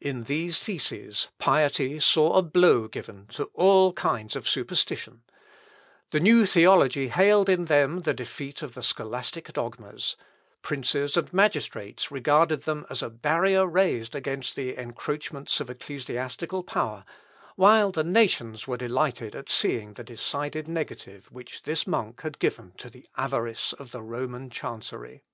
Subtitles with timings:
[0.00, 5.22] In these theses piety saw a blow given to all kinds of superstition;
[6.10, 10.16] the new theology hailed in them the defeat of the scholastic dogmas;
[10.62, 17.04] princes and magistrates regarded them as a barrier raised against the encroachments of ecclesiastical power;
[17.56, 22.70] while the nations were delighted at seeing the decided negative which this monk had given
[22.76, 25.24] to the avarice of the Roman chancery.